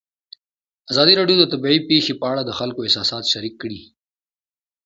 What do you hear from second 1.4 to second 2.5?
طبیعي پېښې په اړه